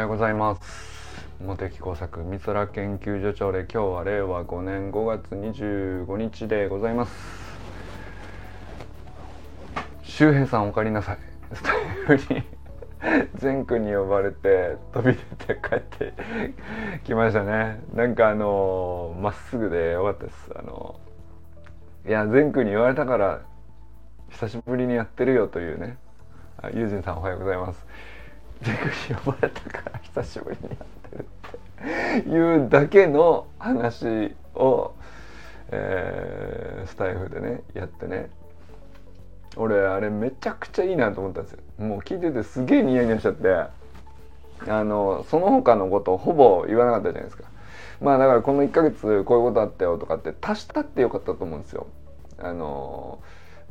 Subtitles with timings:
[0.00, 1.14] ようございます。
[1.40, 7.12] 茂木工作美空研究所長で今日は令和5年5月25日でございます。
[10.02, 11.18] 周平さんお帰りなさい。
[11.52, 11.74] スタ
[12.14, 12.42] イフに
[13.34, 16.14] 全区に呼ばれて飛び出て帰って
[17.04, 17.80] きましたね。
[17.94, 20.50] なんかあのまっすぐでよかったです。
[20.56, 20.98] あの
[22.06, 23.42] いや全区に言われたから
[24.30, 25.98] 久しぶりにやってるよというね。
[26.74, 27.86] ユージンさんおはようございます。
[28.62, 31.26] 全区に呼ばれたから久しぶりにやってる
[32.20, 34.92] っていうだけの話を、
[35.70, 38.30] えー、スタイフでねやってね。
[39.56, 41.58] 俺あれめちゃくちゃいいなと思ったんですよ。
[41.78, 43.80] もう聞いててすげえニヤニヤしちゃって。
[44.68, 47.44] あのその他のことほぼ言わなかったじゃないですか。
[48.00, 51.86] まあだからこの1ヶ月こういうことあったよとかって足したってよかったと思うんですよ。
[52.38, 53.20] あの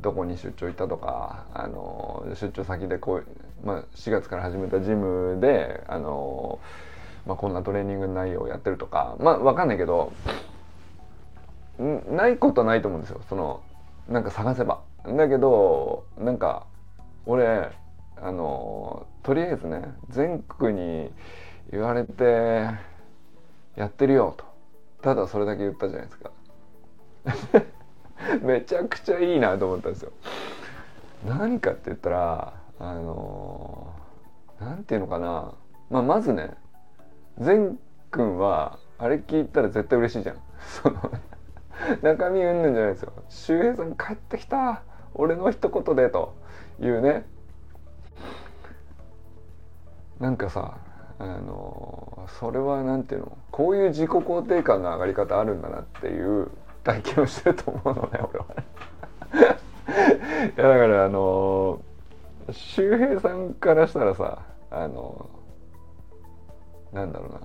[0.00, 3.24] どこに出張行ったとかあの出張先でこう、
[3.64, 6.58] まあ、4月から始めたジムであの、
[7.26, 10.12] まあ、こんなトレーニング内容をやってるとかまあ分かんないけど
[11.78, 13.20] ないことないと思うんですよ。
[13.28, 13.62] その
[14.08, 14.80] なんか探せば。
[15.06, 16.66] だけどなんか
[17.24, 17.70] 俺
[18.16, 21.10] あのとりあえずね全国に
[21.70, 22.68] 言われて
[23.76, 24.44] やってるよと。
[25.00, 26.30] ただそれだけ言ったじゃないですか。
[28.44, 30.12] めちゃくちゃいいなと思ったんですよ。
[31.26, 33.94] 何かって言ったらあの
[34.58, 35.54] 何ていうのかな、
[35.90, 36.54] まあ、まずね
[37.38, 37.78] 善
[38.10, 40.36] くんはあれ聞いたら絶対嬉しいじゃん。
[40.60, 40.98] その
[42.02, 43.12] 中身うんぬんじゃないですよ。
[43.28, 44.82] 周平さん帰ってきた。
[45.14, 46.34] 俺の一言でと。
[46.80, 47.26] いうね。
[50.18, 50.78] なんかさ
[51.18, 53.38] あのそれは何ていうの。
[53.50, 56.50] こういう自己肯定感の上がり方あるんだなっていう。
[56.84, 58.46] 体験をしてると思うのね俺は。
[60.56, 61.80] いやだからあの
[62.52, 65.30] 周平さんからしたらさあの
[66.92, 67.40] なんだろうな。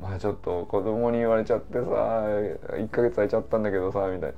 [0.00, 4.34] まあちょっと子供に言われちゃってさ1ヶ月空いちゃったんだけどさみたい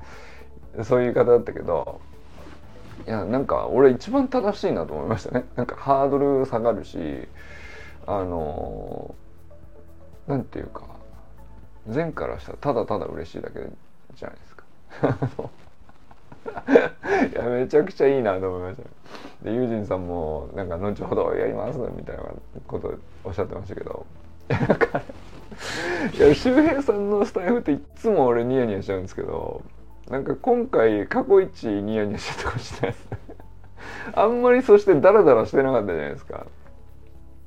[0.76, 0.84] な。
[0.84, 2.00] そういう言い方だったけど
[3.06, 5.44] いやなんか俺一番正しいなと思いましたね。
[5.56, 6.98] なんかハードル下がるし
[8.06, 9.14] あの
[10.26, 10.82] なんていうか
[11.86, 13.60] 前からしたらただただ嬉しいだけ
[14.14, 14.64] じゃないですか。
[17.32, 22.22] いやめちゃくちゃいいなと思いました、でユージンさんもなんか後ほどやりますみたいな
[22.66, 22.94] こと
[23.25, 24.06] おっしゃってましたけど。
[24.50, 25.00] い やなんか
[26.15, 29.62] いや周平さんのスタイフっていつも俺ニヤニヤしちゃうんですけど
[30.10, 33.19] なんか今回過去一ニヤニヤしてたかもしれないですね。
[34.15, 36.47] あんまりそしてダラダラしてなかったじゃないですか。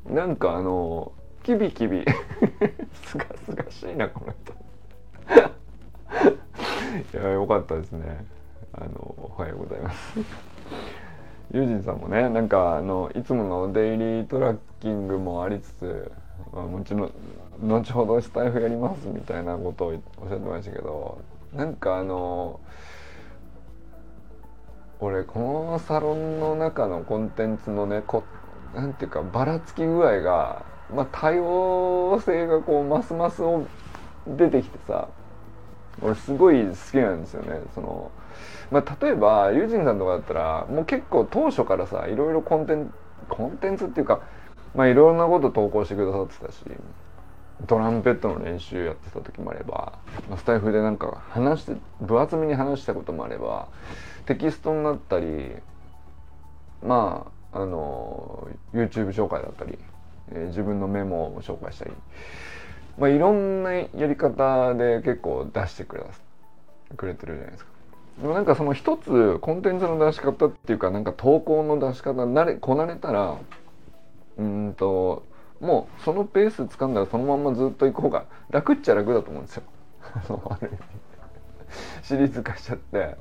[0.10, 1.12] なんかあの
[1.44, 2.04] キビキビ。
[3.06, 4.54] すがすがしいなこの人。
[7.20, 8.26] いやよかったですね。
[8.80, 10.20] あのおはようございます。
[11.52, 16.12] ユージンさんもねなんかあのいつものデイリートラッキングもありつつ、
[16.54, 17.12] まあ、もちろん
[17.62, 21.20] 後ほどスタイフやりますみたいなことをおっしゃってましたけど
[21.56, 22.60] なんかあの
[25.00, 28.24] 俺このサロンの中のコンテンツのねこ
[28.76, 33.42] なんていうかばらつき具合が、まあ、多様性がこうますます
[34.28, 35.08] 出てきてさ
[36.02, 37.60] 俺すごい好きなんですよね。
[37.74, 38.12] その、
[38.72, 44.22] まあ、例えばユージンさんとかだったらもう結構当初からさいろいろコンテンツコンテンツっていうか
[44.76, 46.60] まあいろんなこと投稿してくださってたし
[47.66, 53.68] ドラムペットの練習やってた時もあれば、まあ、スタイフでなんか話して分厚めに話したこともあれば
[54.26, 55.56] テキストになったり
[56.84, 59.80] まああの YouTube 紹介だったり、
[60.32, 61.92] えー、自分のメモを紹介したり、
[63.00, 66.04] まあ、いろんなやり方で結構出してくれ
[66.96, 67.77] くれてるじゃないですか。
[68.22, 73.38] でもなんかその一つコンテンツの出し方っていうかなんか投稿の出し方慣れこなれたら
[74.38, 75.24] うんと
[75.60, 79.64] もうそのペース掴んだらそのまんまずっと行こうが楽っちゃ楽だと思うんですよ。
[82.02, 83.18] シリーズ化しちゃって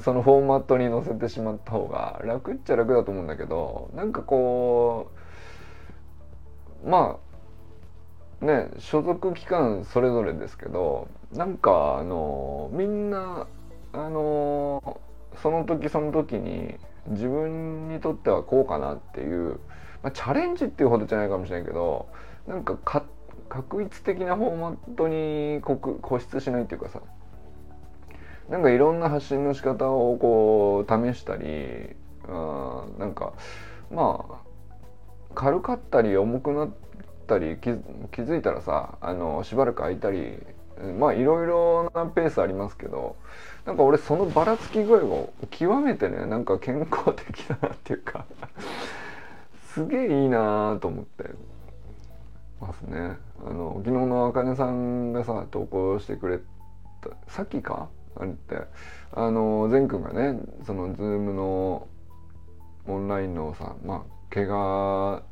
[0.00, 5.10] そのフォーマットに載せてしまった方が楽っちゃ楽だと思うんだけどなんかこ
[6.84, 7.18] うま
[8.42, 13.46] あね所属期間それぞれですけどなんかあのみんな
[13.92, 15.00] あの
[15.42, 16.76] その時その時に
[17.08, 19.58] 自分にとってはこうかなっていう
[20.02, 22.08] まあ、チャレンジっていうほどじゃないかもしれないけど
[22.46, 23.04] なんかか
[23.48, 27.00] 確一的なフォーマットに固執しないっていうかさ
[28.48, 31.44] なんかいろんな発信の仕方をこう試したり
[32.28, 33.32] うんなんか
[33.90, 34.34] まあ
[35.34, 36.70] 軽かったり重くなっ
[37.26, 37.70] たり気
[38.10, 40.38] 気づいたらさあのしばらく空いたり
[40.98, 43.16] まあいろいろなペースありますけど
[43.66, 48.24] なんか俺そのばらつき具合が極めてねなんか健康的だなっていうか
[49.72, 51.24] すげえいいなと思って
[52.60, 53.16] ますね。
[53.44, 56.38] あの昨日のあかねさんがさ投稿してくれ
[57.00, 57.88] たさっきか？
[58.16, 58.56] あれって。
[59.14, 61.86] あの善くんがねその Zoom の
[62.86, 64.00] オンラインのさまあ
[64.30, 65.22] 怪我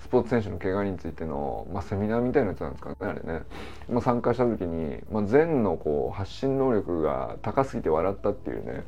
[0.00, 3.42] スポーツ選手の怪我についての、まあ、セミナーみたいなやつなんですかねあれね、
[3.90, 8.84] まあ、参加した時に、まあ、善のこう発信能力が高すぎて笑ったっていうね。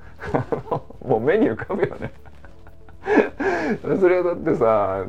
[1.04, 2.12] もう目に浮かぶよね。
[4.00, 5.04] それはだってさ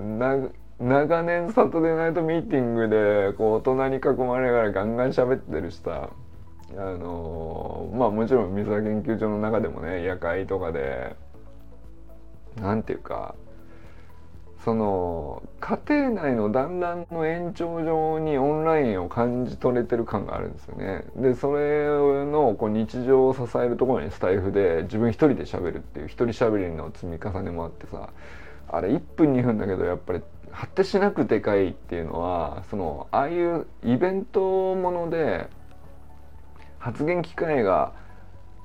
[0.80, 6.09] 長年サトデーナイトミーティングでこう大人に囲まれながらガンガン喋ってるしさ
[6.75, 11.15] あのまあもちろん水沢研究所の中でもね夜会とかで
[12.59, 13.36] なんていうか
[14.63, 21.04] その家庭内の団らんの延長上にオンラインを感じ取れてる感があるんですよね。
[21.16, 21.86] でそれ
[22.25, 28.10] のこう日常を支えるところにスタイフで自分一人で喋るっていう一人喋りの積み重ねもあってさ
[28.69, 30.22] あれ1分2分だけどやっぱり
[30.52, 35.50] 果てしなくでかいっていうのはそのああいうイベントもので
[36.78, 37.94] 発言機会が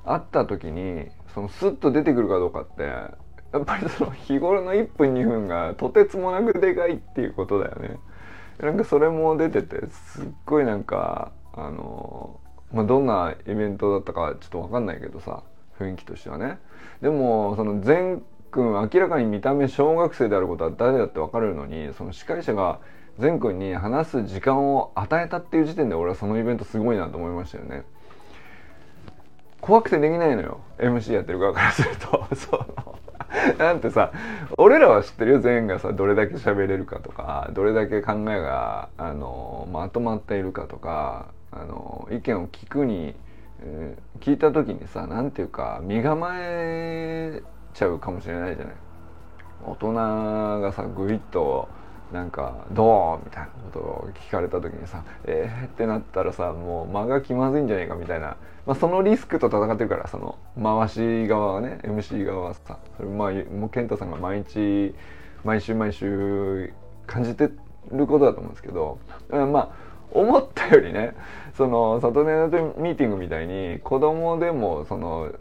[0.05, 7.97] あった時にそのスッと出てくるかどうかってやっぱりその日頃の1分2分がとてつもなくでかいっていうことだよね。
[8.59, 12.39] なんかそれも出ててすっごいなんかあの
[12.73, 15.43] まあ、どんなイベントだったかちょっと分かんないけどさ
[15.79, 16.59] 雰囲気としてはね。
[17.01, 22.79] でもその善くん明らかに見た目小学生であることは誰だって分かるのにその司会者が
[23.19, 27.83] 善くんに話す時間を与えたっていう時点で俺はそのイベントすごいなと思いましたよね。
[29.61, 32.27] 怖くてできないのよ MC やってる側からすると。
[32.35, 32.67] その
[33.57, 34.11] なんてさ
[34.57, 43.15] 俺らは知ってるよ全員がさどれだけ喋れるかとかどれだけ考えがあのまとまっているかとかあの意見を聞くに、
[43.61, 47.41] えー、聞いた時にさ何て言うか身構え
[47.73, 48.75] ちゃうかもしれないじゃない。
[49.65, 49.93] 大人
[50.61, 51.67] がさグイッと
[52.11, 64.95] なんか「どう?」みたいなことを聞かれた時にさ「えー?」ってなったらさもう間が気まずいんじゃないかみたいな、まあ、そのリスクと戦ってるからその回し側はね MC 側はさそれまあもう健太さんが毎日
[65.43, 66.73] 毎週毎週
[67.05, 67.49] 感じて
[67.91, 68.99] ることだと思うんですけど
[69.29, 69.69] まあ
[70.11, 71.15] 思ったよりね
[71.55, 75.31] そのサトネナトミーティングみたいに子供でもその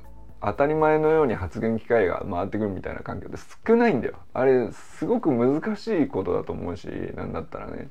[0.47, 4.15] 当たり前のように発言機会が回ってくるみたいな環境って少ないんだよ。
[4.33, 7.91] あれすごく難しいことだと思うしなんだったらね。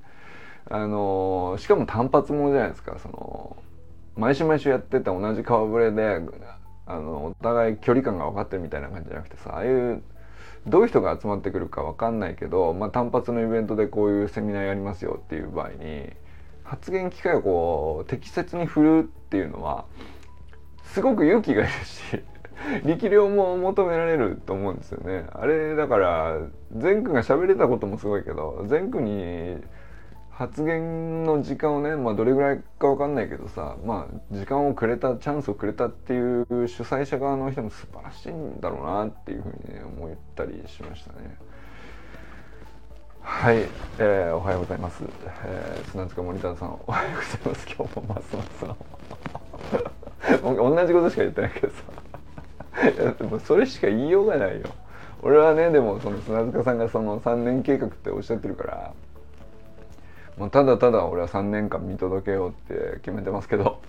[0.69, 2.98] あのしかも単発ものじゃないですか。
[2.98, 3.57] その
[4.16, 6.22] 毎週毎週やってた同じ顔ぶれで
[6.86, 10.01] あのお互い距離感が分かってるみたいな感じじゃなくてさああいう
[10.66, 16.10] どういう人が集まってくるか分かんないけど、まあ、単発のイベントでこういうセミナーやりますよっていう場合に
[16.63, 19.86] 発言機会をこう適切に振るっていうのは
[20.86, 22.24] すごく勇気がいるし
[22.86, 25.26] 力量も求められると思うんですよね。
[25.32, 26.38] あれだから
[26.76, 29.58] 善くんが喋れたこともすごいけど善くんに
[30.32, 41.38] 発言の時間をね、まあ、どれぐらいか分かんないけどさ、まあ、時間をくれたチャンスをくれたっていう主催者側の人も素晴らしいんだろうなっていうふうに、ね、思ったりしましたね。
[43.22, 43.60] はい、
[43.98, 45.04] えー、おはようございます。
[45.46, 47.68] えー、砂塚森田さん、おはようございます。
[47.74, 48.78] 今日もますますの。
[50.76, 51.95] 同じことしか言ってないけどさ。
[53.30, 54.68] もそれしか言いようがないよ。
[55.22, 58.94] 俺はねでもその砂塚さんがその3年計画っておっしゃってるから
[60.38, 63.82] もうただただ俺は3年間見届けようって決めてますけど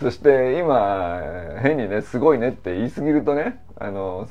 [0.00, 1.20] そして今
[1.60, 4.26] 変にねすごいねって言い過ぎるとねあの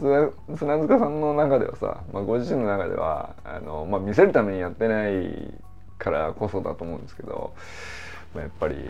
[0.57, 5.53] 砂塚さんの中ではさ、まあ、ご自身の中ではあの、まあ、見せるためにやってない
[5.99, 7.53] からこそだと思うんですけど、
[8.33, 8.89] まあ、やっぱり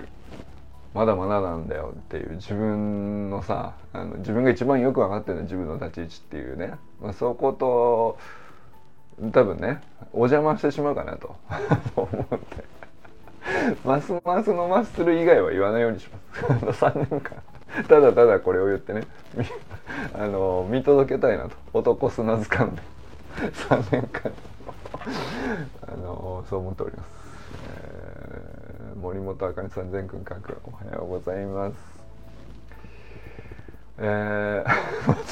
[0.93, 8.17] まだまだなんだよっていう自分のさあの自分が一番よく分かってるの自分の立ち位置っていうね、まあ、そこと
[9.31, 9.81] 多分ね
[10.11, 11.35] お邪魔してしまうかなと。
[11.95, 12.63] 思って。
[13.83, 16.85] ますますのマッスル以外は言わないようにします。
[16.85, 17.41] 3年間。
[17.87, 19.01] ただただこれを言ってね
[20.13, 21.55] あの見届けたいなと。
[21.73, 22.81] 男砂図鑑で。
[23.69, 24.31] 3年間。
[25.87, 27.09] あのそう思っております、
[27.81, 28.52] えー
[29.03, 31.75] 森本あかねさん全くんかくおはようございます。
[33.97, 34.73] えー、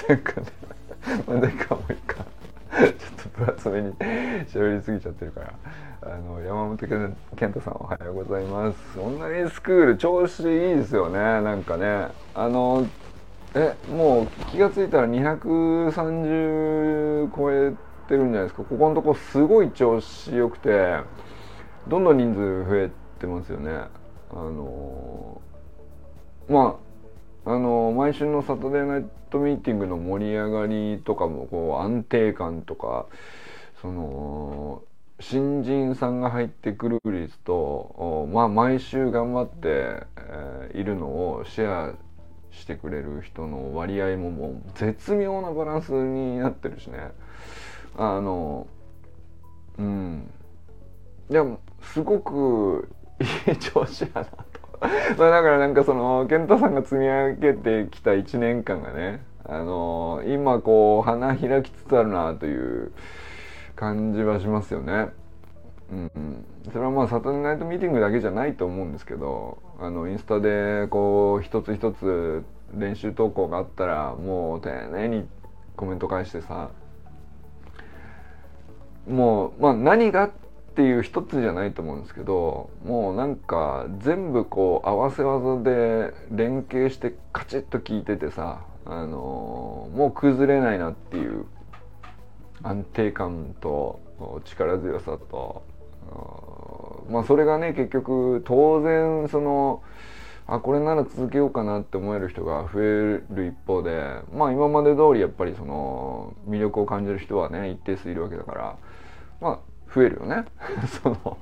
[0.09, 0.51] 前回ね
[1.25, 2.15] 前回もいいか。
[2.15, 2.23] ちょ
[2.89, 5.53] っと分厚めに喋りすぎちゃってるから。
[6.01, 6.77] あの山本
[7.37, 8.99] 健太さんおはようございます。
[8.99, 11.17] オンラインスクール調子いいですよね。
[11.17, 12.09] なんかね。
[12.35, 12.85] あの
[13.55, 17.73] えもう気が付いたら230超え
[18.09, 18.65] てるんじゃないですか。
[18.65, 20.97] ここのとこすごい調子よくて
[21.87, 23.69] どんどん人数増えってますよね。
[24.31, 25.41] あの
[26.49, 26.79] ま
[27.45, 33.05] ああの毎週のサタデーナイトミーティングの盛り上がりとかもこう安定感とか
[33.81, 34.83] その
[35.19, 41.95] 新人さんが入ってくる率とまあ毎週頑張って、えー、いるのをシェア
[42.51, 47.11] してくれる人の割合ももう絶妙なバランスになってるしね
[47.97, 48.67] あの
[49.77, 50.29] うん
[51.29, 52.89] でもすごく
[53.21, 54.37] いい調子やなと
[55.17, 62.91] まあだからなんかその健太さんが積み上げてきた1年間がねあの今こう花開きつつあるなという
[63.75, 65.09] 感じはしますよね。
[65.91, 75.27] うん、それはまあサタデーナイトミーティングだけじゃないと思うんですけどあのインスタでこう一つ一つ練習投稿があったらもう丁寧に
[75.75, 76.69] コメント返してさ
[79.05, 80.31] もうまあ何がっ
[80.71, 91.45] っていう一つじゃないと思うんですけどもうなんか全部こう合わせ技で連携してカチッと効いててさあのー、もう崩れないなっていう
[92.63, 93.99] 安定感と
[94.45, 95.63] 力強さと
[97.09, 99.83] まあそれがね結局当然その
[100.47, 102.83] あこれなら続けようかなって思える人が増え
[103.29, 108.77] る一方でまあ今まで通りやっぱりその魅力を感じる人はね一定数いるわけだから
[109.41, 110.45] まあ増えるよね。
[111.01, 111.37] その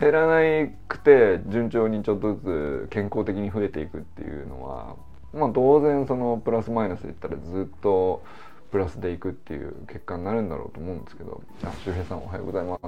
[0.00, 4.96] 減らなくて順調にちょっとずつ健康的に増えていくっていうのは
[5.32, 8.22] まあ当然そのプラスマイナスで言ったらずっと
[8.70, 11.42] プラスでいくっていう結果になるんだろうと思うんですけど。
[11.64, 12.82] あ周平さんおはようございます。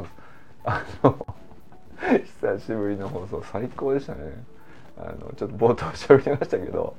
[0.65, 1.27] あの
[2.01, 4.21] 久しぶりの放送最高でしたね。
[4.97, 6.95] あのちょっと冒頭喋りましたけど。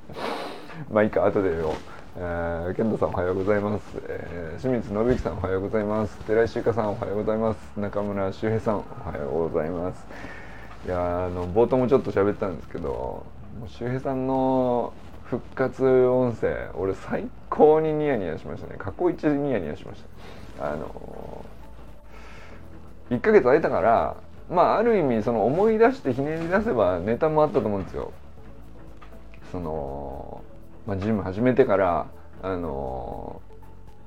[0.90, 1.74] まあいいか後でよ。
[2.16, 6.18] えー、健太さんおはようございます、えー、清水信之さんおはようございます。
[6.26, 7.58] 寺井修香さんおはようございます。
[7.78, 10.04] 中村修平さんおはようございます。
[10.86, 13.24] いやあの冒頭もちょっと喋ったんですけど
[13.68, 14.92] 修平さんの
[15.24, 18.74] 復活音声俺最高にニヤニヤしましたね。
[18.76, 20.02] 過去一ニヤニヤしまし
[20.58, 20.72] た。
[20.72, 21.44] あの
[23.10, 24.16] 1ヶ月空いたから
[24.50, 28.10] まあある意味その思い出してひねり出せばネタもあったと思うんですよ。
[29.52, 30.42] その
[30.86, 32.06] まあ、ジム始めてから
[32.42, 33.40] あの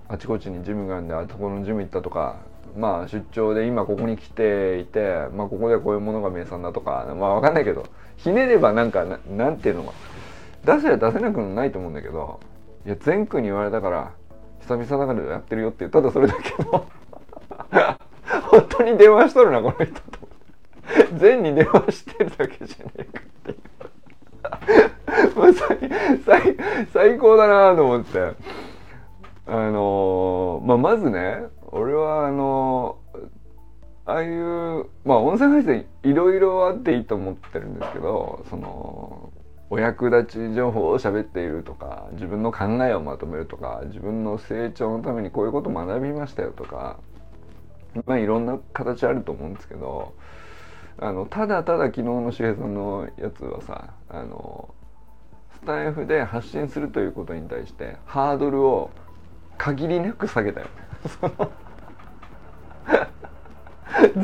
[0.07, 2.37] あちこちにジムがあるんであそこのジム行ったとか
[2.75, 7.85] まあ出張で今ここに来ていて、まあ、ここでこういうものが名産だとかまあ分かんないけど
[8.17, 9.93] ひねればなんかななんていうのが
[10.65, 12.39] 出せや出せなくもないと思うんだけど
[12.85, 14.11] いや全区に言われたから
[14.61, 16.87] 久々だからやってるよってただそれだけの
[18.49, 20.23] 本当に電話しとるなこの人と。
[21.17, 23.22] 全に電話してるだけじゃねえか。
[26.25, 26.57] 最
[26.93, 28.63] 最高だなと思って。
[29.45, 32.97] あのまあまずね俺はあの
[34.05, 39.31] ああいうまあ音声配信いろいろあっていいと思ってるんですけどその
[39.69, 46.99] お役立ち情報を喋っているとか自分の考えをまとめるとか自分の成長のためにこういうこと学びましたよとか
[48.05, 50.13] まあいろんな形あると思うんですけど
[50.99, 54.73] あのただただ昨日の周平さんのやつはさあの
[55.63, 58.91] タイフで発信するということに対してハードルを
[59.57, 60.67] 限りなく下げたよ。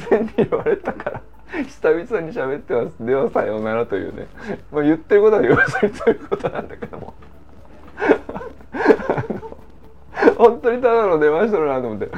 [0.10, 1.22] 全に言われたから
[1.64, 3.06] 久々に喋ってます。
[3.06, 4.28] ではさようならというね、
[4.72, 7.14] まあ、言ってることは言わせるということなんだけども。
[10.38, 12.06] 本当にただの出ましたなと思って。
[12.06, 12.10] い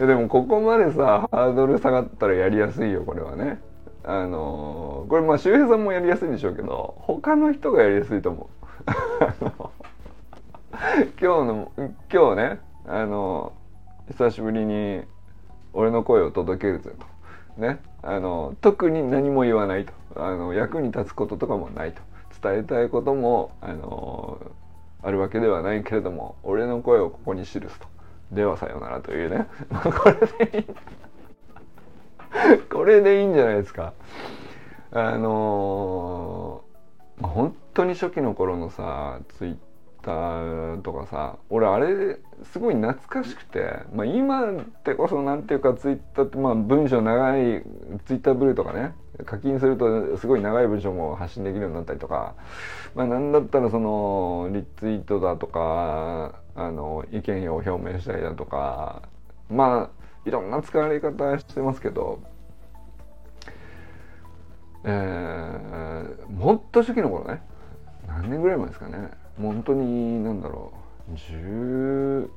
[0.00, 3.60] やでもここまでさハードル下がったらやりやすいよこれはね。
[4.02, 8.59] あのー、これまあ周平さんもやりやすいんでしょうけど他の人がやりやすいと思う。
[11.20, 11.72] 今日の
[12.12, 13.52] 今日ねあの
[14.08, 15.02] 久しぶりに
[15.72, 17.06] 俺の声を届けるぜと。
[17.60, 19.92] ねあの特に何も言わないと。
[20.16, 22.02] あの役に立つこととかもないと。
[22.42, 24.40] 伝えたいこともあの
[25.02, 27.68] あるわけではないけれども俺の声をここに記すと。
[28.32, 29.46] ではさようならというね。
[29.70, 30.66] これでいい。
[32.72, 33.92] これでいいんじゃないですか。
[34.92, 36.69] あのー、
[37.22, 39.56] 本当に初期の頃のさツイッ
[40.02, 42.18] ターとかさ俺あれ
[42.52, 47.62] すごい懐かしくて、まあ、今ってこそ何ていうかツイッターってまあ文章長い
[48.06, 48.94] ツイッターブルーとかね
[49.26, 52.34] 課金するとすごい長い文章も発信できるようになったりとか、
[52.94, 59.02] まあ、なんだったらそのリツイートだとかあの意見を表明したりだとか
[59.50, 62.20] まあいろんな使われ方してますけど
[64.84, 65.19] え
[66.50, 67.40] もっと初期の頃ね。
[68.08, 69.08] 何年ぐらい前ですかね。
[69.38, 70.72] もう本当に何だろ
[71.08, 71.16] う。
[71.16, 72.28] 十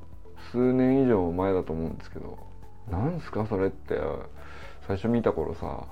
[0.52, 2.38] 数年以上前だと思うんですけど。
[2.92, 4.00] なんすかそれって。
[4.86, 5.86] 最初見た頃さ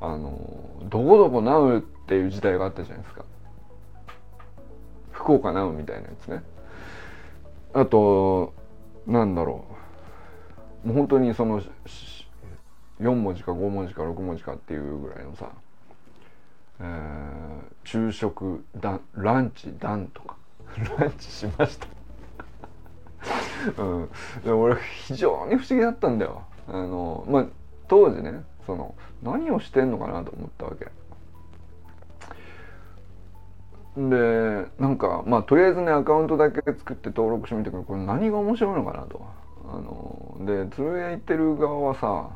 [0.00, 0.38] あの
[0.84, 3.24] どこどこナウっていう時代があったじゃないですか。
[5.10, 6.44] 福岡ナウみたいなやつね。
[7.72, 8.54] あと
[9.04, 9.64] なんだろ
[10.84, 10.88] う。
[10.88, 11.60] もう本当にその
[13.00, 15.50] 4文字か5文字か6文字かっていうぐらいのさ、
[16.80, 20.36] えー、昼食だランチダンとか。
[20.98, 21.86] ランチしました。
[23.82, 24.08] うん、
[24.44, 26.42] で俺非常に不思議だったんだよ。
[26.68, 27.46] あのまあ
[27.88, 30.86] 当時ねその何をしてんのかなと思ったわけ。
[33.96, 39.20] でなんかまあとりあえずねアカウントだけ作って登録してみてくるこれ何が面白いのかなと。
[39.70, 42.30] あので鶴屋行ってる側はさ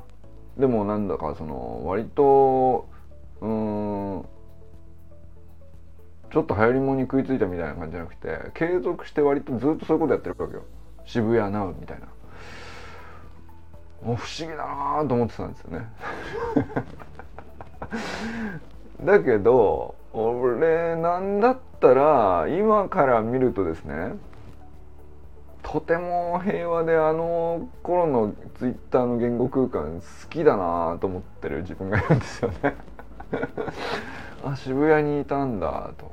[0.58, 2.86] でもなんだかその割と
[3.42, 4.24] うん。
[6.30, 10.62] ちょっと流行りもんに食いついたみたいな感じじゃなくて継続して割とずっとそういうことやってるわけよ。
[11.04, 12.06] 渋谷ナウみたいな。
[14.02, 15.86] もう不思議だなと思ってたんですよね。
[19.04, 24.14] だけど俺なんだったら今から見るとですね
[25.62, 32.74] とても平和であの頃のツイッターの言語空間好きだなと思ってる自分がいるんですよね。
[34.44, 36.10] あ渋谷にいたんだと。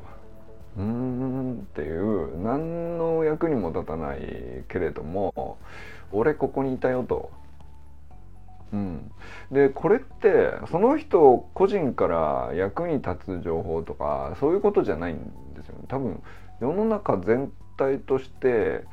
[0.78, 5.58] うーんっていう何の役にも立たないけれども
[6.12, 7.32] 俺ここにいたよと。
[8.72, 9.12] うん、
[9.52, 15.18] でこれってその人個人から役に立つ情報とかそういうことじゃないん
[15.56, 15.86] ですよね。
[15.88, 16.22] 多分
[16.62, 18.86] 世の中全体として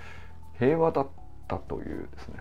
[0.59, 1.07] 平和だっ
[1.47, 2.37] たというですね。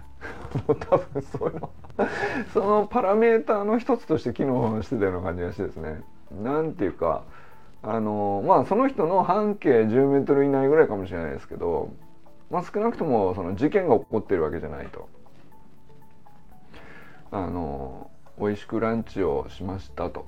[0.89, 1.69] 多分そういうの
[2.53, 6.01] そのパラメーターの一つとして機能してたような感じがしてですね
[6.43, 7.23] 何ていうか
[7.81, 11.91] あのまあその人の半径10メートル以内ぐらいかもしれないですけど、
[12.49, 15.07] まあ、少なくともその事件が起こってるわけじゃないと。
[17.31, 18.09] あの
[18.39, 20.25] 美味しくランチをしましたと。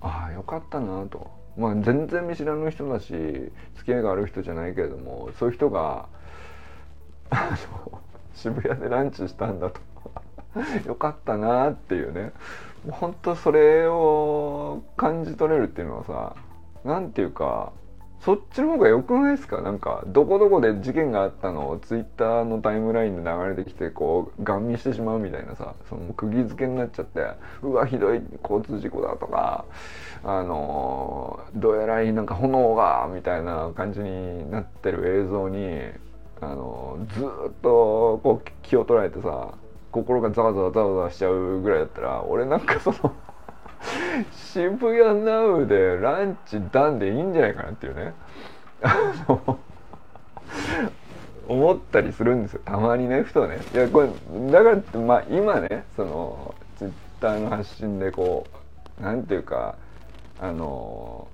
[0.00, 1.30] ああよかったなと。
[1.56, 3.12] まあ全然見知らぬ人だし
[3.76, 6.08] 付き合いがある人じゃないけれどもそういう人が
[7.30, 7.56] あ
[7.90, 8.00] の
[8.34, 9.80] 渋谷でランチしたんだと
[10.86, 12.32] よかったなっていうね。
[12.90, 16.34] 本当それを感じ取れるっていうのはさ
[16.84, 17.72] 何ていうか
[18.20, 19.60] そっちの方が良くないですか？
[19.62, 21.70] なんかどこどこで事件があったの？
[21.70, 27.20] をツイッターのタイムラインで流れてきてこうガン見してしまうみたいなさその釘付けになっちゃって
[27.62, 29.64] うわひどい交通事故だとか
[30.22, 35.80] あのどえらいなんか炎がみたいな感じになってる映像に
[36.40, 37.26] あのずっ
[37.62, 39.48] とこう気を取られてさ
[39.94, 43.14] 心がざわざわざわざわしちゃうぐらいだったら俺なんかその
[44.32, 48.12] 渋谷ナウでランチダンでいいんじゃないかなっていうね。
[51.46, 52.62] 思ったりするんですよ。
[52.64, 53.60] たまにねふとね。
[53.72, 54.08] いやこれ
[54.50, 58.46] だからまあ今ねそのツイッターの発信でこ
[58.98, 59.76] うなんていうか
[60.40, 61.28] あの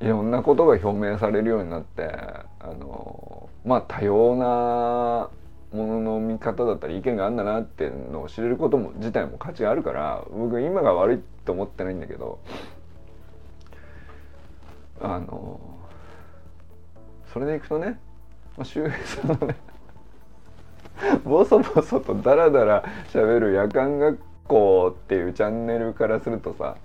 [0.00, 2.10] いろんなことが表明されるようになって
[2.58, 5.30] あのまあ多様な
[5.72, 12.38] ものの見方だったり意見があるんだなっていうのを知れることも自体も価値があるから僕今が悪いと思ってないんだけど
[15.00, 15.60] あの
[17.32, 17.98] それでいくとね、
[18.56, 19.56] まあ、周平さんのね
[21.24, 26.76] ボソボソとダラダラ喋る夜間学校っていうチャンネルからするとさ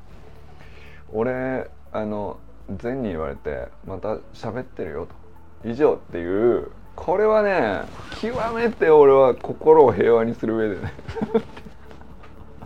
[1.12, 2.38] 俺あの
[2.70, 5.28] 善に言われてまた喋ってるよと。
[5.70, 7.84] 以上っていうこれはね
[8.20, 10.94] 極めて俺は心を平和にする上でね。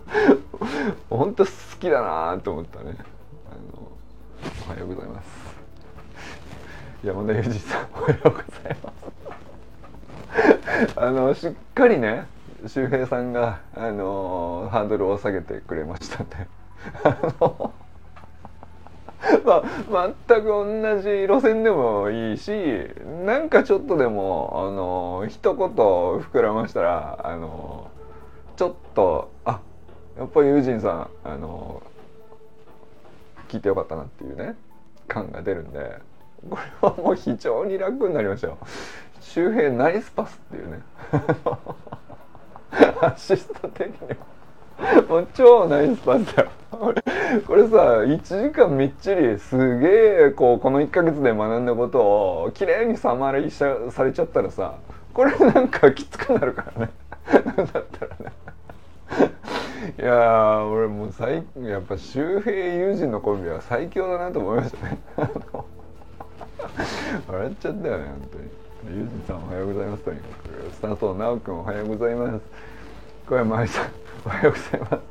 [1.08, 2.96] 本当好きだなと思ったね。
[3.46, 3.92] あの
[4.66, 5.28] おはようございます。
[7.04, 8.42] 山田裕二さんおはようござい
[8.82, 8.92] ま
[10.88, 10.96] す。
[10.96, 12.26] あのしっかりね
[12.66, 16.48] 周平さんがあのハードルを下げてくれましたね
[17.04, 17.72] あの
[19.44, 19.62] ま
[19.94, 22.50] あ、全く同じ路線でもいいし
[23.24, 27.88] なんかちょっとでもあの一言膨らましたらあの
[28.56, 29.60] ちょっとあ
[30.18, 31.82] やっぱりユージンさんあの
[33.48, 34.56] 聞いてよかったなっていうね
[35.06, 35.98] 感が出るんで
[36.50, 38.58] これはもう非常に楽になりましたよ。
[39.20, 40.80] 周平ナイスパスっていうね
[43.00, 44.16] アシスト的には。
[45.08, 46.50] もう超ナイスパスだよ。
[47.46, 54.74] これさ1時間みっちりすげえこうこの1ヶ月で学んだことを綺麗にサマーリーされちゃったらさ
[55.12, 56.92] これなんかきつくなるからね。
[57.32, 57.60] だった
[58.06, 58.32] らね。
[59.98, 64.98] いや俺もう最やっぱ周平友人のコンビは最強だなと思いましたね。
[67.28, 68.44] 笑っちゃったよね本当に。
[68.98, 70.32] 友人さんおはようございますとにかく。
[70.72, 72.71] スタート直君おはようございます。
[73.32, 73.90] 小山愛さん
[74.26, 75.02] おはようございま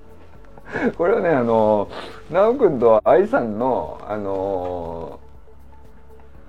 [0.85, 0.91] す。
[0.95, 1.89] これはねあの
[2.29, 5.19] 直君と愛さんのあの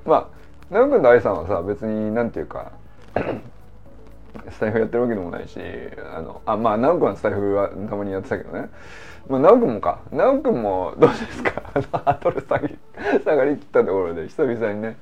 [0.05, 0.29] ま
[0.71, 2.73] あ直君と愛さんはさ別になんていうか
[4.51, 5.59] スタイフやってるわけでもないし
[6.15, 8.69] あのあまあ直くんはスタイフはたまにやってたけどね。
[9.27, 10.01] まあ直くんもか。
[10.13, 11.53] 直くんもどうですか？
[11.73, 12.77] ハードル下げ
[13.25, 14.99] 下がりきったところで久々にね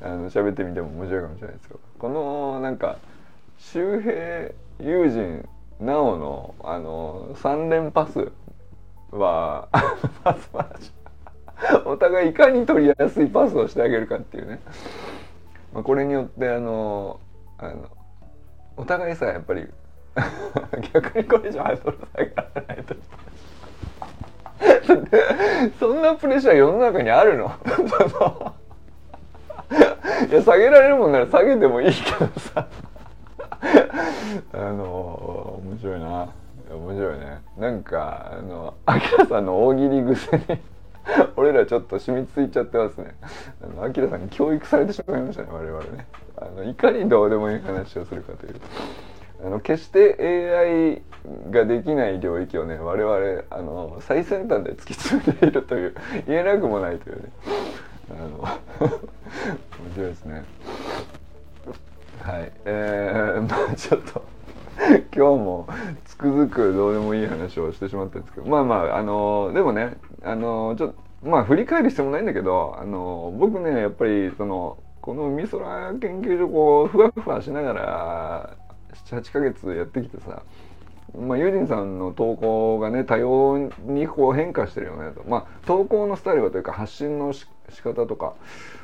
[0.00, 2.94] あの喋ってみても面白いかもしれないですよこのなんか
[3.58, 4.14] 周平
[4.78, 5.48] 友人
[5.80, 8.32] なおのあの3連パス
[9.10, 9.68] は
[10.24, 10.92] パス回し。
[11.86, 14.60] お互いいかに取りやすいパスをしてあげるかっていうね、
[15.72, 17.18] まあ、これによってあの
[17.56, 17.88] あの
[18.76, 19.66] お互いさやっぱり
[20.92, 22.94] 逆にこれ以上ハードル下げられないと。
[25.78, 27.46] そんなプレッシャー世の中にあるの？
[30.30, 32.66] いや下げられるもんなら下げてもいいけどさ。
[34.52, 36.28] あの面白いな。
[36.70, 37.42] 面白いね。
[37.58, 40.60] なんかあのアキラさんの大喜利癖に
[41.36, 43.14] 俺らちょっと染みついちゃってますね。
[43.62, 46.06] あのアキラさんに教育されてしまいましたね我々ね。
[46.36, 48.56] あのいかにどうでもいい話をするかという
[49.44, 51.02] あの決して AI
[51.50, 55.94] ができない領域をね我々あの最先端で突き詰めているという
[56.26, 57.28] 言えなくもないというね。
[58.10, 60.44] あの 面白いですね。
[62.26, 62.52] はい。
[62.64, 64.22] えー、 まあちょっと
[65.14, 65.68] 今日も
[66.04, 78.50] つくづくどうでもいい話をしてしまったんですけどまあまああのでもねあのちょっとまあ振り返る必要もないんだけどあの僕ねやっぱりそのこの海空研究所こうふわふわしながら
[79.04, 80.42] 78ヶ月やってきてさ
[81.16, 85.24] まあ、ユージンさんの投稿がね多様にこう変化してるよねと。
[85.26, 88.34] まあ投稿のスタイルはというか発信のし仕方とか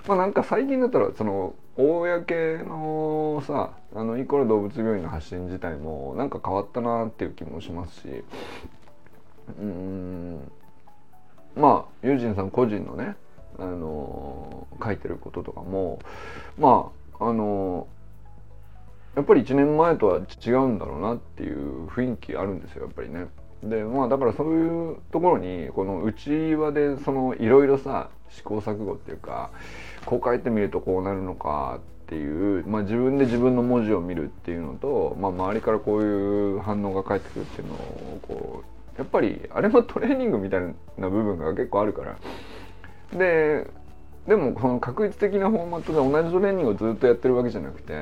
[0.07, 8.25] まあなんか最近だったらその公のさあのイコラ動物病院の発信自体もなんか変わったなっていう気もしますし
[9.59, 10.51] うん
[11.57, 13.17] まあユージンさん個人のね
[13.59, 16.01] あの書いてることとかも
[16.59, 17.87] まああの
[19.15, 23.27] やっぱり1年前とは違うんだろうなっていう雰囲気あるんですよやっぱりね。
[23.63, 29.51] でまあだからそういうところにこの内輪でそのいろいろさ試行錯誤っていうか
[30.05, 38.65] こう書いてみるとこうなるのかっていう、まあ、自分で自分の文字を見るっていうのと、まあ、周りからこういう反応が返ってくるっていうのをこ
[38.97, 40.61] うやっぱりあれもトレーニングみたい
[40.99, 42.17] な部分が結構あるから。
[43.17, 43.67] で
[44.27, 47.95] でもこの確率的なフォーマットで同じトレーニングをずっとやってるわけじゃなくて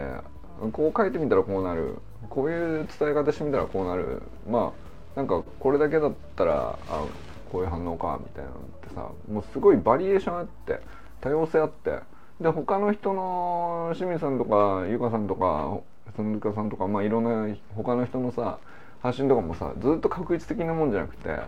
[0.73, 1.97] こう書いてみたらこうなる。
[2.29, 4.23] こういう伝え方してみたらこうなる。
[4.49, 7.05] まあなんかこれだけだったらあ
[7.51, 10.81] こういう反応かみたいなのってさもうすごいバリエーションあって
[11.21, 11.99] 多様性あって
[12.41, 15.81] で他の人の清水さんとかゆかさんとか
[16.17, 18.59] 鈴鹿さんとかまあいろんな他の人のさ
[19.03, 21.39] 発信とかもさずっと確率的なもんじゃなくて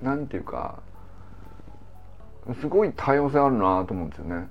[0.00, 0.80] なんていうか
[2.60, 4.48] すごい多様性あるなと思うんですよね。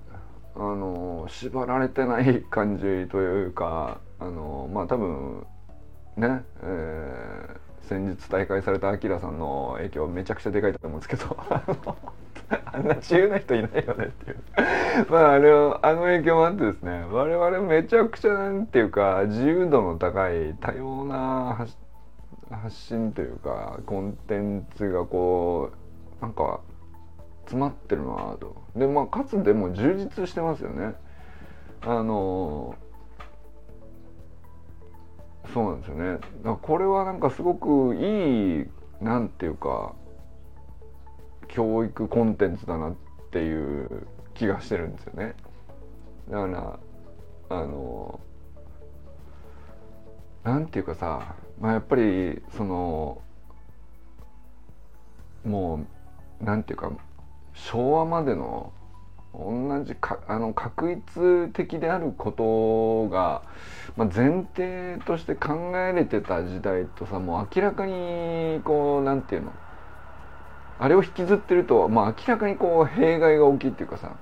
[0.56, 5.46] あの縛られてない感じというかあのまあ多分
[6.22, 11.36] ね、えー、先日大会されたアキラさんの影響めちゃくちゃでかいと思うんですけど。
[12.74, 14.38] あんな自由な人いないよねっていう。
[15.10, 17.06] まああれはあの影響もあってですね。
[17.10, 21.66] 我々めちゃくちゃなんていうか自由度の高い多様な
[22.50, 25.72] 発信というかコンテンツがこ
[26.20, 26.60] うなんか
[27.46, 28.56] 詰まってるなと。
[28.76, 30.94] でまあかつでも充実してますよね。
[31.82, 32.76] あの
[35.54, 36.20] そうなんですよね。
[36.62, 38.66] これはなんかすごくいい
[39.02, 39.94] なんていうか
[41.48, 42.96] 教育コンテンツだなっ
[43.32, 45.36] ていう気がしてるんですよね。
[46.30, 46.80] だから
[47.50, 48.20] あの
[50.44, 53.22] なんていうかさ、まあ、やっぱりその
[55.46, 55.86] も
[56.42, 56.92] うなんていうか
[57.54, 58.72] 昭和までの
[59.34, 63.44] 同じかあの確一的であることが、
[63.98, 69.52] まあ、前提として考えれてた時代とさもう明らかにこうなんていうの？
[70.80, 74.16] あれを引きずってると、まあ、明らかにこう弊害が大きいっていうかさ。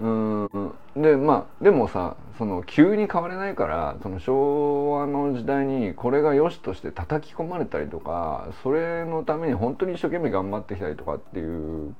[0.00, 0.72] うん。
[0.96, 11.94] でまあでもさその急に変われないからその昭和の時代にこれが良しとして叩き込まれたりとかそれのために本当に一生懸命頑張ってきたりとかっていう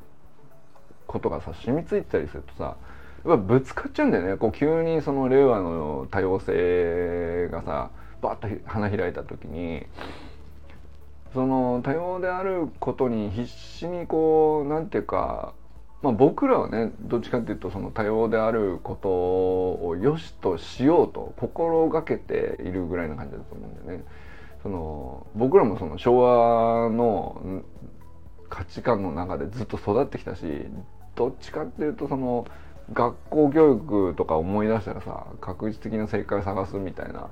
[1.07, 2.77] ことがさ染みついてたりするとさ
[3.35, 9.87] っぱぶつかっちゃうんだよねこう急にその令和の多様性がさバッと花開いた時に
[11.33, 15.53] その多様であることに必死にこうなんていうか
[16.01, 24.05] まあ、僕らはねどっちかっていうとその多様であることを良しとしようと心がけているぐらいな感じだと思うんだよね。
[24.62, 27.62] その僕らもその昭和の
[28.49, 30.45] 価値観の中でずっと育ってきたし
[31.14, 32.47] どっちかっていうとその
[32.92, 37.29] 学校教育とか思い出したらさ確実的な正解を探すみたいな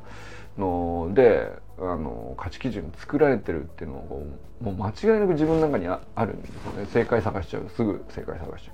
[0.59, 4.27] のであの価値基準作られてるっていうのを
[4.61, 6.87] もう間違いなく自分の中にあるんですよね。
[6.87, 7.69] 正解探しちゃう。
[7.75, 8.73] すぐ正解探しちゃ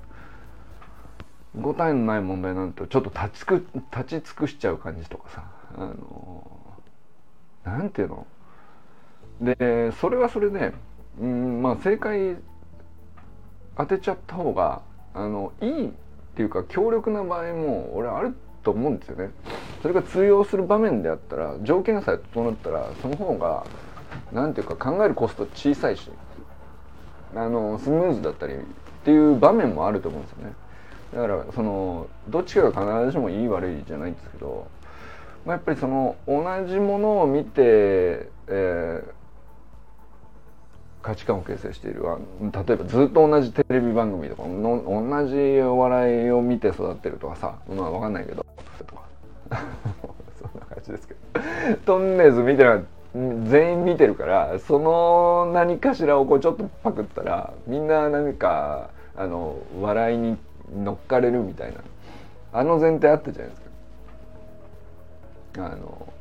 [1.57, 1.61] う。
[1.61, 3.65] 答えのない問題なんてちょっと立ちく
[3.95, 5.43] 立ち尽くしちゃう感じとかさ
[5.75, 6.61] あの
[7.63, 8.27] なんていうの？
[9.41, 10.73] でそれはそれで、
[11.19, 12.37] うんまあ正解
[13.77, 14.81] 当てちゃった方が
[15.13, 15.93] あのいい
[16.33, 19.29] っていうか強力な場合も俺あると思うんですよね。
[19.81, 23.65] それが通用する場面であったら条件さえ整ったらその方が
[24.31, 26.09] 何ていうか考えるコスト小さいし
[27.35, 28.57] あのスムーズだったりっ
[29.03, 30.53] ていう場面もあると思うんですよね。
[31.13, 34.67] だからそのどっちかが必ずしもいい悪いじゃないんですけど、
[35.45, 39.13] まあ、やっぱりその同じものを見て、えー、
[41.03, 42.03] 価値観を形成している。
[42.41, 48.45] 例えばずっと同じテレビ番組とかの同じお笑いを見て育ってるとかさまあ分かんないけど。
[48.87, 49.03] と か
[50.41, 51.19] そんな感じですけど。
[51.85, 60.37] トンネルズ見てる全員見てるからその何かしらをこうちょっとパクったらみんな何かあの笑いに
[60.73, 61.81] 乗っかれるみたいな。
[62.55, 63.61] あの前提あったじゃないです
[65.53, 65.65] か。
[65.65, 66.12] あの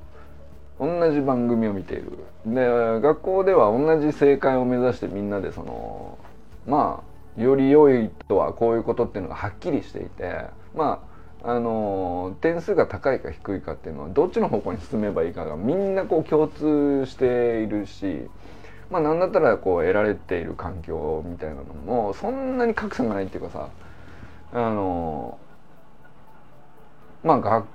[0.79, 2.19] 同じ番組を見ている。
[2.47, 6.19] で学校では同じ正解を目指してみんなでその
[6.67, 7.03] ま
[7.37, 11.13] あより良いとはこういうことっていうのがはっきりしていてまあ
[11.45, 18.29] あの点数が高いか低いかっていうのはどっちの方向に進めばいいかがみんなこう共通しているし
[18.91, 23.69] まあ何だったらこう得られている環境みたいなのもそんなに格差がないっていうかさ
[24.53, 25.39] あの
[27.25, 27.67] まあ学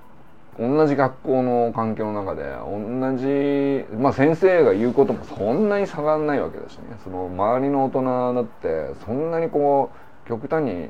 [0.60, 9.92] 同じ学校の環境の中で同じ、まあ、先生が言うこともそんなに下がないわけだしねその周りの大人だってそんなにこ
[10.26, 10.90] う極端に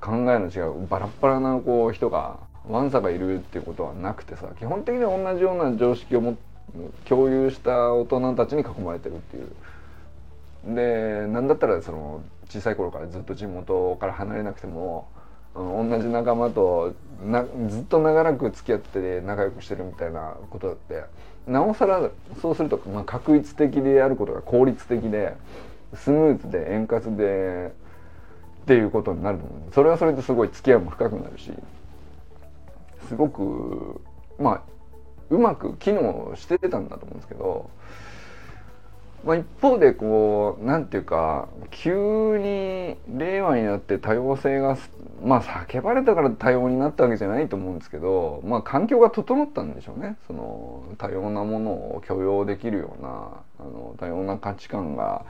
[0.00, 6.36] 考えの違うバラバラなこう人がワンサがいるっていうことはなくてさ基本的には同じような常識をも
[7.06, 9.48] 共有した大人たちに囲まれてるっていう。
[10.74, 15.08] で何だったらその小さい頃からずっと地元から離れなくても
[15.54, 21.04] 同じ仲間となずっと長らく付き合って仲良くしてるみたいなことだって。
[21.46, 22.10] なおさら
[22.42, 25.34] そうすると、まあ、確率的であることが効率的で
[25.94, 27.72] スムーズで円滑で
[28.62, 29.72] っていうことになると思う。
[29.72, 31.50] それはそれですごい付き合いも深くなるし。
[33.08, 34.02] すごく
[34.38, 34.62] まあ
[35.30, 37.70] うまく機能してたんだと思うんですけど
[39.24, 44.78] まあ、一方でこうなんていうか急に令和になって多様性が
[45.22, 50.16] まあ叫ばれたから多様になったわけじゃないと思うんですけど、まあ、環境が整ったんでしょうね。
[50.26, 53.08] その多様なものを許容できるような
[53.58, 55.24] あの多様な価値観が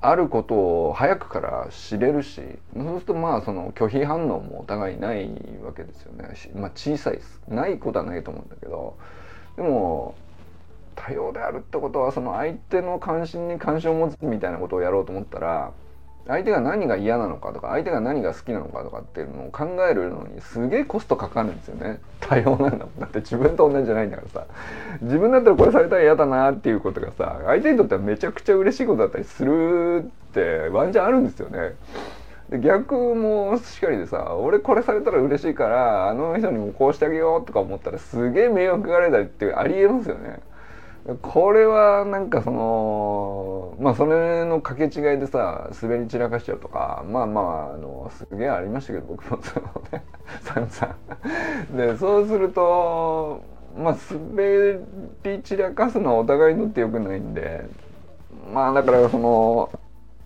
[0.00, 0.54] あること
[0.88, 2.40] を早くから知れるし
[2.74, 5.28] そうするとまあその拒否反応もお互いない
[5.64, 7.40] わけですよね、まあ、小さいです。
[7.48, 8.96] ないことはないと思うんだけど
[9.56, 10.14] でも
[10.98, 15.72] 多様であるってことはその相手の関心に関心を持つみたいなことをやろうと思ったら
[16.26, 22.00] 相手が何が嫌なのかとか相手が何が好きなのかとかっていうのを考えるのにすげえコストかかるんですよね。
[22.20, 23.00] 多様なんだもん。
[23.00, 24.46] だって自分と同じじゃないんだからさ。
[25.00, 31.76] 自分だったらこれされたら嫌だなっていうことがさ相手にとってはめちゃくちゃ嬉しいことだったりするってワンチャンあるんですよね。
[32.50, 40.40] で逆もしっかりでさ俺これされたら嬉しいからあの人にもこうしてあげようとか思ったらすげえ迷惑がられたりってありえますよね。
[41.16, 50.04] これはなんかそのまあそれの掛け違いでさ滑り散らかしちゃうとかまあまああのすげえありましたけど僕もそのね
[50.42, 53.42] 散々でそうすると
[53.74, 54.80] まあ滑
[55.24, 57.64] り散らかすのはお互いにとってよくないんで
[58.52, 59.70] まあだからその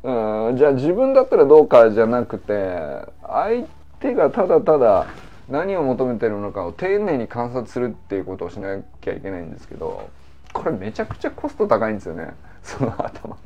[0.02, 3.66] うんじゃあ自分だったらどうかじゃなくて相
[4.00, 5.06] 手がただただ
[5.48, 10.10] 何を求めてるのかを丁寧に観察するっていうことをしなきゃいけないんですけど
[10.52, 12.34] これめちゃくちゃコスト高いんですよね。
[12.62, 13.36] その頭。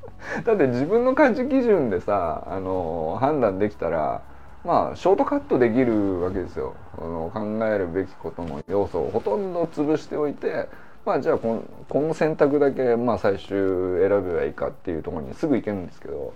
[0.45, 4.23] だって自分の価値基準でさあの判断できたら
[4.64, 6.75] まあショートカットできるわけですよ。
[6.99, 10.69] あの考えるべきことの要素をほとんど潰しておいて
[11.05, 16.35] まあじゃあこのこの選択だけまあ最終選べばいいかっていうところにすぐ行けるんですけど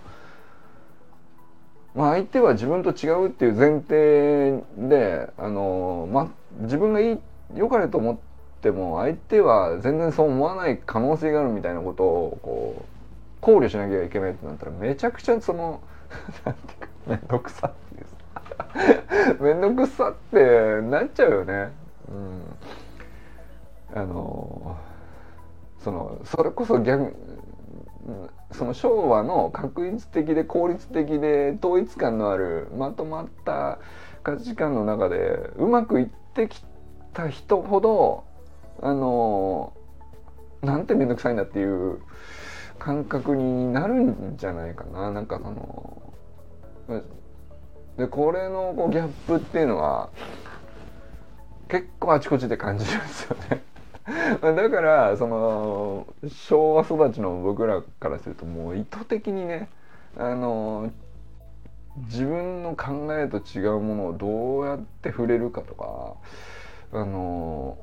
[1.93, 6.27] まあ相手は自分と違うっていう前提であのまあ
[6.61, 7.19] 自分がいい
[7.55, 8.30] 良かれと思って
[8.61, 12.85] っても相手は全然そう思わない可能性があるみたいなことをこう
[13.41, 15.81] 考慮しなきゃいけないってなったらめちゃくちゃその
[16.45, 21.71] なんていうか面倒くさって面倒くさってなっちゃうよね。
[22.09, 24.77] うん、あの
[25.79, 27.15] そのそれこそ逆
[28.51, 33.79] その昭和の確率的で効率的で統一感のあるまとまった
[34.21, 36.63] 価値観の中でうまくいってき
[37.13, 38.23] た人ほど
[38.81, 39.73] あの
[40.61, 41.99] なんて面倒くさいんだっていう
[42.79, 45.11] 感覚になるんじゃないかな。
[45.11, 46.01] なんかその
[47.97, 50.09] でこれのこうギャップっていうのは
[51.67, 53.61] 結構あちこちで感じるんですよね。
[54.41, 59.69] だからその昭和育ちの僕らからするともう意図的にね
[60.17, 60.91] あの
[62.07, 66.15] 自分の考えと違うものをどうやって触れるかとか
[66.93, 67.77] あの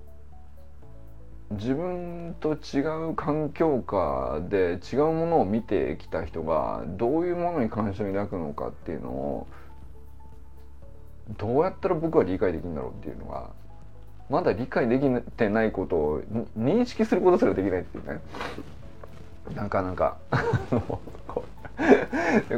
[1.51, 2.81] 自分と違
[3.11, 9.47] う環境下で違うものを見てきた人がどういうものに関心を抱くのかっていうのを
[11.39, 13.51] どうやったら僕は理解できるんだろうっていうのが
[14.29, 16.21] まだ理解できてないことを
[16.59, 18.21] 認識することすらできないっていうね。
[19.55, 20.19] なかなか。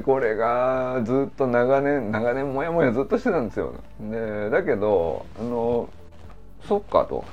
[0.05, 3.75] これがずっと長年長年もやもやずっとしてたんですよ。
[4.01, 5.89] でだけどあの
[6.65, 7.25] そっかと。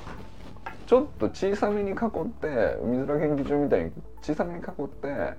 [0.88, 1.96] ちょっと小さめに囲っ
[2.26, 5.34] て海空研究所みたいに小さめに囲って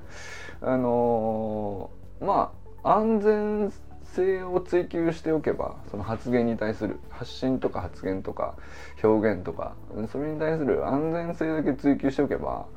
[0.61, 1.89] あの
[2.21, 3.73] まあ安全
[4.13, 8.57] 性を追求しておけばその発言に対する発信とか発言とか
[9.03, 9.73] 表現とか
[10.11, 12.67] それに対する安全性だけ追求しておけば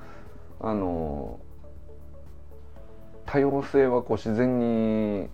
[0.59, 1.41] あの
[3.27, 5.29] 多様性はこう自然に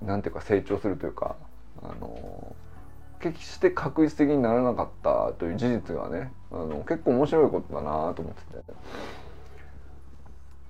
[0.00, 1.36] 何ていうか成長するというか
[1.82, 2.56] あの
[3.22, 8.72] 決して確実的にならなかったという事実がねあの結構面白いことだなと思ってて。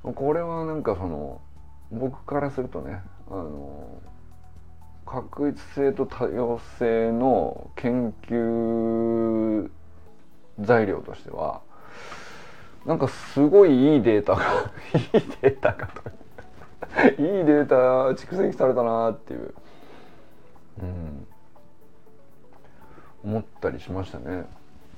[0.02, 1.40] これはなんかその
[1.92, 4.00] 僕からするとねあの
[5.06, 9.70] 確実性と多様性の研究
[10.60, 11.60] 材料としては
[12.84, 14.42] なんかすごいいいデータが
[15.14, 16.10] いいデータがと
[17.10, 17.76] いいデータ
[18.20, 19.54] 蓄積されたなっていう、
[20.82, 21.26] うん、
[23.24, 24.44] 思ったりしましたね。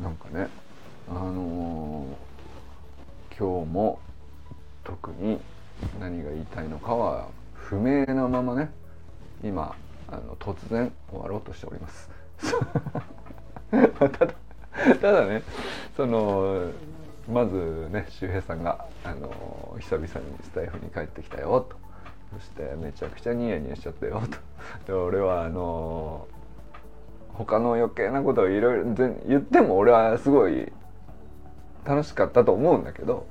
[0.00, 0.48] なんかね。
[1.08, 3.98] あのー、今日も
[4.84, 5.38] 特に
[6.00, 8.70] 何が言いたいのかは不明なままね。
[9.42, 9.74] 今
[10.08, 12.10] あの突然終わろうとしております。
[13.70, 14.34] ただ
[15.00, 15.42] ただね
[15.96, 16.70] その
[17.30, 20.10] まずね周平さんがあの久々に
[20.42, 21.76] スタイフに帰ってきたよと。
[22.38, 24.20] そしてめちゃくちゃニヤニヤしちゃったよ
[24.86, 24.92] と。
[24.92, 26.26] で俺はあの
[27.36, 28.84] 他の余計なことをいろいろ
[29.26, 30.72] 言っても俺はすごい
[31.84, 33.26] 楽しかったと思うんだけど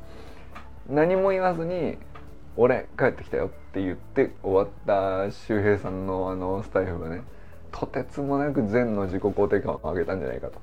[0.89, 1.97] 何も言わずに
[2.57, 7.23] 「俺帰ってきたよ」って言って終わった周平さんのあのスタイルがね
[7.71, 10.61] とてつもなく善の自己肯定感を上げたんじゃないかと。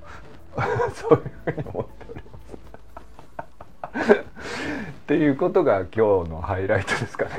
[0.94, 2.22] そういうふうに思っており
[3.92, 4.12] ます。
[4.20, 4.22] っ
[5.06, 7.30] ていうことが今日のハイライトですかね。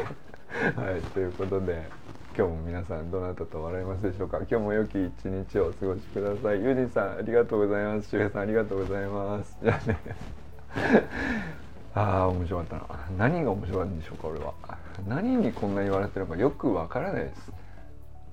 [0.76, 2.01] はいということで。
[2.34, 4.38] 今日も皆さんどなたと笑いますでしょうか？
[4.40, 6.62] 今日も良き一日をお過ごしください。
[6.64, 8.10] ゆうじさんありがとうございます。
[8.10, 9.58] 周平さんありがとうございます。
[9.62, 9.98] じゃあね。
[11.94, 12.86] ああ面白かったな。
[13.18, 14.54] 何が面白いんでしょうか俺は。
[15.08, 17.52] 何にこんな言われてるのかよくわからないです。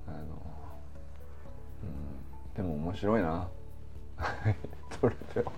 [0.07, 0.17] あの、
[1.83, 3.47] うん、でも面白いな。
[5.01, 5.51] それでは。